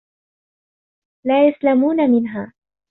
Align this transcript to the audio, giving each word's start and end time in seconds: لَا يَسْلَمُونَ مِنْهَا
لَا 1.25 1.47
يَسْلَمُونَ 1.47 2.07
مِنْهَا 2.09 2.53